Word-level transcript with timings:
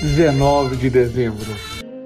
19 0.00 0.76
de 0.76 0.88
dezembro, 0.88 1.54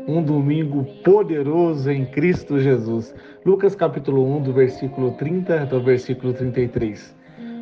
um 0.08 0.20
domingo 0.20 0.84
poderoso 1.04 1.88
em 1.88 2.04
Cristo 2.04 2.58
Jesus. 2.58 3.14
Lucas 3.46 3.76
capítulo 3.76 4.36
1, 4.36 4.42
do 4.42 4.52
versículo 4.52 5.12
30 5.12 5.62
até 5.62 5.76
o 5.76 5.80
versículo 5.80 6.32
33. 6.32 7.14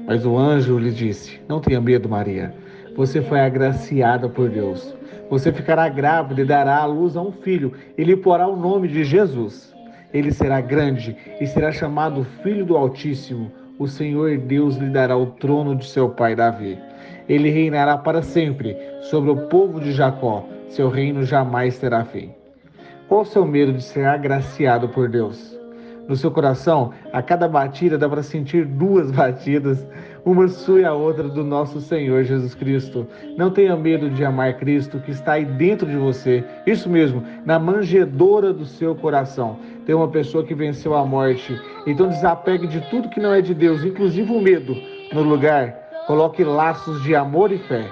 Mas 0.06 0.24
o 0.24 0.38
anjo 0.38 0.78
lhe 0.78 0.90
disse: 0.90 1.38
Não 1.46 1.60
tenha 1.60 1.82
medo, 1.82 2.08
Maria. 2.08 2.54
Você 2.96 3.20
foi 3.20 3.40
agraciada 3.40 4.26
por 4.26 4.48
Deus. 4.48 4.96
Você 5.28 5.52
ficará 5.52 5.86
grávida 5.90 6.40
e 6.40 6.46
dará 6.46 6.78
à 6.78 6.86
luz 6.86 7.14
a 7.14 7.20
um 7.20 7.32
filho, 7.32 7.74
e 7.98 8.02
lhe 8.02 8.16
porá 8.16 8.48
o 8.48 8.56
nome 8.56 8.88
de 8.88 9.04
Jesus. 9.04 9.74
Ele 10.14 10.32
será 10.32 10.62
grande 10.62 11.14
e 11.42 11.46
será 11.46 11.70
chamado 11.70 12.24
Filho 12.42 12.64
do 12.64 12.74
Altíssimo. 12.74 13.52
O 13.78 13.86
Senhor 13.86 14.38
Deus 14.38 14.76
lhe 14.76 14.88
dará 14.88 15.14
o 15.14 15.26
trono 15.26 15.76
de 15.76 15.86
seu 15.86 16.08
pai 16.08 16.34
Davi 16.34 16.78
ele 17.28 17.50
reinará 17.50 17.96
para 17.96 18.22
sempre 18.22 18.76
sobre 19.02 19.30
o 19.30 19.36
povo 19.48 19.80
de 19.80 19.92
Jacó. 19.92 20.44
Seu 20.68 20.88
reino 20.88 21.24
jamais 21.24 21.78
terá 21.78 22.04
fim. 22.04 22.30
Qual 23.08 23.22
o 23.22 23.26
seu 23.26 23.44
medo 23.44 23.72
de 23.72 23.82
ser 23.82 24.06
agraciado 24.06 24.88
por 24.88 25.08
Deus? 25.08 25.58
No 26.08 26.16
seu 26.16 26.30
coração, 26.30 26.92
a 27.12 27.22
cada 27.22 27.46
batida 27.46 27.96
dá 27.96 28.08
para 28.08 28.22
sentir 28.22 28.64
duas 28.64 29.10
batidas, 29.12 29.86
uma 30.24 30.48
sua 30.48 30.80
e 30.80 30.84
a 30.84 30.92
outra 30.92 31.28
do 31.28 31.44
nosso 31.44 31.80
Senhor 31.80 32.24
Jesus 32.24 32.54
Cristo. 32.54 33.06
Não 33.36 33.50
tenha 33.50 33.76
medo 33.76 34.10
de 34.10 34.24
amar 34.24 34.56
Cristo 34.56 34.98
que 34.98 35.10
está 35.10 35.32
aí 35.34 35.44
dentro 35.44 35.86
de 35.86 35.96
você. 35.96 36.44
Isso 36.66 36.88
mesmo, 36.88 37.22
na 37.44 37.58
manjedora 37.58 38.52
do 38.52 38.64
seu 38.64 38.94
coração. 38.94 39.58
Tem 39.84 39.94
uma 39.94 40.08
pessoa 40.08 40.44
que 40.44 40.54
venceu 40.54 40.94
a 40.94 41.04
morte. 41.04 41.60
Então 41.86 42.08
desapegue 42.08 42.66
de 42.66 42.80
tudo 42.90 43.10
que 43.10 43.20
não 43.20 43.32
é 43.32 43.40
de 43.40 43.54
Deus, 43.54 43.84
inclusive 43.84 44.32
o 44.32 44.40
medo. 44.40 44.74
No 45.12 45.22
lugar, 45.22 45.82
Coloque 46.06 46.42
laços 46.42 47.00
de 47.04 47.14
amor 47.14 47.52
e 47.52 47.58
fé. 47.58 47.88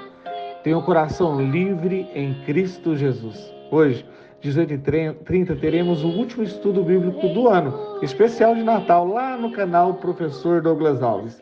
Tenha 0.62 0.76
um 0.76 0.82
coração 0.82 1.40
livre 1.40 2.06
em 2.14 2.34
Cristo 2.44 2.94
Jesus. 2.94 3.50
Hoje, 3.70 4.04
18h30, 4.44 5.58
teremos 5.58 6.04
o 6.04 6.08
último 6.08 6.42
estudo 6.42 6.82
bíblico 6.82 7.28
do 7.28 7.48
ano, 7.48 7.98
especial 8.02 8.54
de 8.54 8.62
Natal, 8.62 9.06
lá 9.06 9.38
no 9.38 9.52
canal 9.52 9.94
Professor 9.94 10.60
Douglas 10.60 11.02
Alves. 11.02 11.40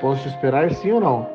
Posso 0.00 0.22
te 0.22 0.30
esperar 0.30 0.72
sim 0.72 0.90
ou 0.90 1.00
não? 1.00 1.28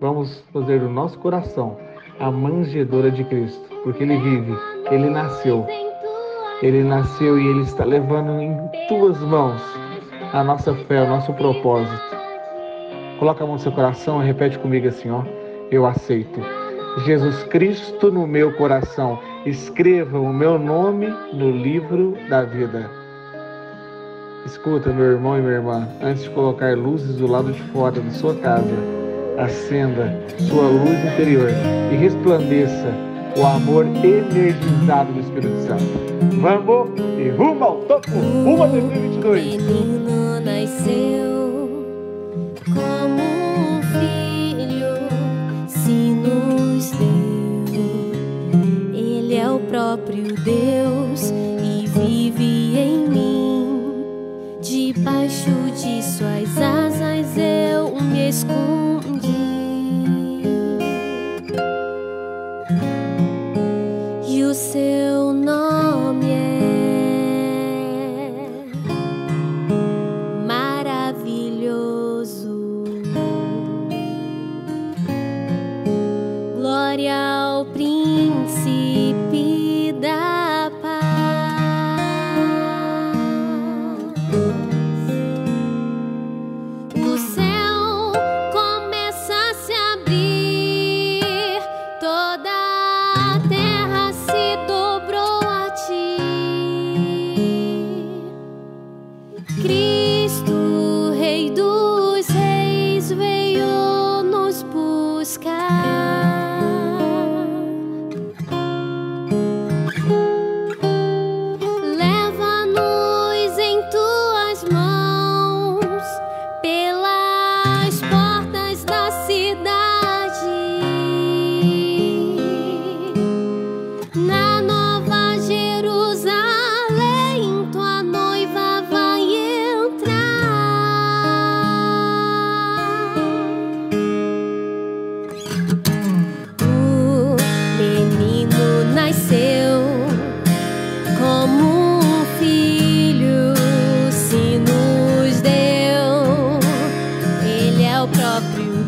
Vamos 0.00 0.42
fazer 0.50 0.80
do 0.80 0.88
nosso 0.88 1.18
coração 1.18 1.76
a 2.18 2.30
manjedora 2.30 3.10
de 3.10 3.22
Cristo, 3.24 3.68
porque 3.84 4.02
Ele 4.02 4.16
vive, 4.16 4.56
Ele 4.90 5.10
nasceu. 5.10 5.66
Ele 6.62 6.82
nasceu 6.82 7.38
e 7.38 7.46
Ele 7.48 7.62
está 7.62 7.84
levando 7.84 8.40
em 8.40 8.56
tuas 8.88 9.20
mãos 9.20 9.60
a 10.32 10.42
nossa 10.42 10.74
fé, 10.86 11.02
o 11.02 11.08
nosso 11.08 11.34
propósito. 11.34 12.16
Coloca 13.18 13.44
a 13.44 13.46
mão 13.46 13.56
no 13.56 13.60
seu 13.60 13.72
coração 13.72 14.22
e 14.22 14.26
repete 14.26 14.58
comigo 14.58 14.88
assim, 14.88 15.10
ó. 15.10 15.22
Eu 15.70 15.84
aceito. 15.86 16.61
Jesus 16.98 17.42
Cristo 17.44 18.10
no 18.10 18.26
meu 18.26 18.52
coração. 18.54 19.18
Escreva 19.46 20.18
o 20.18 20.32
meu 20.32 20.58
nome 20.58 21.08
no 21.32 21.50
livro 21.50 22.16
da 22.28 22.42
vida. 22.42 22.90
Escuta, 24.44 24.92
meu 24.92 25.12
irmão 25.12 25.38
e 25.38 25.40
minha 25.40 25.54
irmã, 25.54 25.88
antes 26.02 26.24
de 26.24 26.30
colocar 26.30 26.76
luzes 26.76 27.16
do 27.16 27.26
lado 27.26 27.52
de 27.52 27.62
fora 27.72 28.00
da 28.00 28.10
sua 28.10 28.34
casa, 28.36 28.74
acenda 29.38 30.12
sua 30.48 30.64
luz 30.64 30.98
interior 31.12 31.48
e 31.92 31.96
resplandeça 31.96 32.92
o 33.36 33.46
amor 33.46 33.86
energizado 33.86 35.12
do 35.12 35.20
Espírito 35.20 35.58
Santo. 35.62 36.12
Vamos 36.40 36.90
e 37.18 37.30
rumo 37.30 37.64
ao 37.64 37.76
topo! 37.82 38.10
Rumo 38.10 38.64
a 38.64 38.66
2022! 38.66 39.56
Menino 39.62 40.40
nasceu 40.40 41.31
próprio 49.72 50.34
Deus 50.34 51.32
e 51.64 51.86
vive 51.86 52.78
em 52.78 53.08
mim. 53.08 54.04
Debaixo 54.60 55.50
de 55.74 56.02
suas 56.02 56.58
asas 56.58 57.38
eu 57.38 57.98
me 58.02 58.28
escondi. 58.28 58.81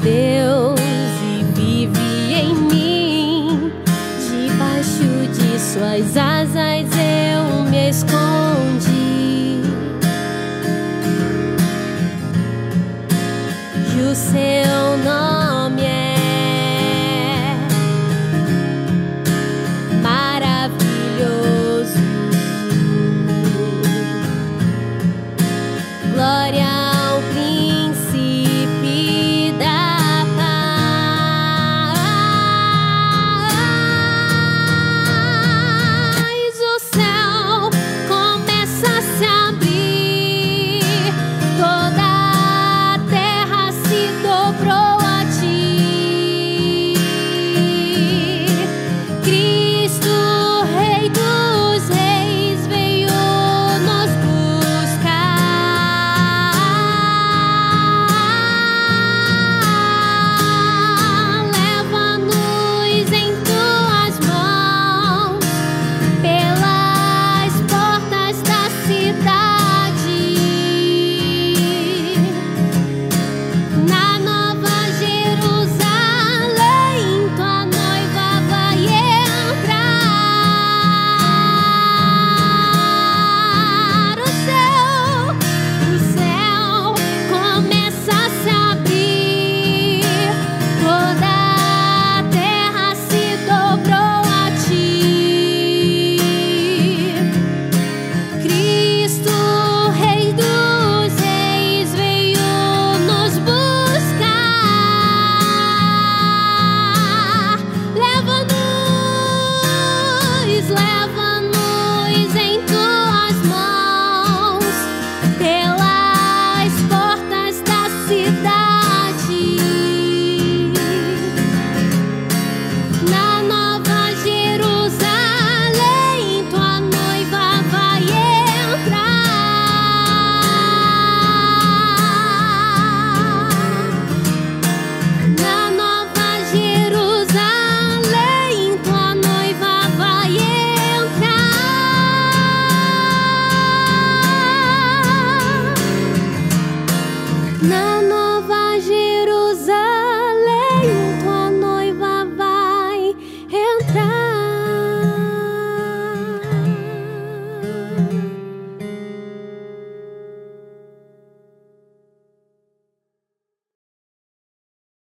Deus 0.04 0.78
e 1.22 1.42
vive 1.54 2.34
em 2.34 2.54
mim. 2.54 3.72
Debaixo 4.28 5.32
de 5.32 5.58
suas 5.58 6.14
asas 6.14 6.90
eu 6.92 7.64
me 7.70 7.88
escondi. 7.88 9.62
E 13.96 14.02
o 14.02 14.14
seu 14.14 14.98
nome. 15.02 15.23